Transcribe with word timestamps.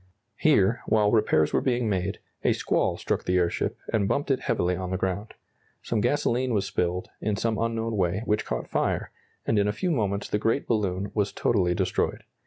Here, 0.37 0.81
while 0.87 1.11
repairs 1.11 1.53
were 1.53 1.61
being 1.61 1.87
made, 1.87 2.17
a 2.43 2.53
squall 2.53 2.97
struck 2.97 3.23
the 3.25 3.37
airship 3.37 3.77
and 3.93 4.07
bumped 4.07 4.31
it 4.31 4.39
heavily 4.39 4.75
on 4.75 4.89
the 4.89 4.97
ground. 4.97 5.35
Some 5.83 6.01
gasoline 6.01 6.55
was 6.55 6.65
spilled, 6.65 7.11
in 7.21 7.35
some 7.35 7.59
unknown 7.59 7.95
way, 7.95 8.23
which 8.25 8.43
caught 8.43 8.67
fire, 8.67 9.11
and 9.45 9.59
in 9.59 9.67
a 9.67 9.71
few 9.73 9.91
moments 9.91 10.27
the 10.27 10.39
great 10.39 10.65
balloon 10.65 11.11
was 11.13 11.31
totally 11.31 11.75
destroyed. 11.75 12.23